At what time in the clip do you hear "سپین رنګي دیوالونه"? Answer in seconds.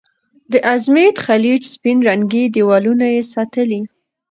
1.73-3.05